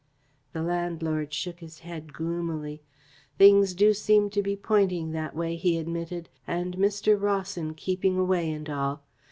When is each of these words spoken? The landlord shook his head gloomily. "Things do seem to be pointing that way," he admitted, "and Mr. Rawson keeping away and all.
The 0.53 0.63
landlord 0.63 1.31
shook 1.31 1.59
his 1.59 1.81
head 1.85 2.11
gloomily. 2.11 2.81
"Things 3.37 3.75
do 3.75 3.93
seem 3.93 4.31
to 4.31 4.41
be 4.41 4.55
pointing 4.55 5.11
that 5.11 5.35
way," 5.35 5.55
he 5.55 5.77
admitted, 5.77 6.27
"and 6.47 6.75
Mr. 6.77 7.21
Rawson 7.21 7.75
keeping 7.75 8.17
away 8.17 8.51
and 8.51 8.67
all. 8.67 9.03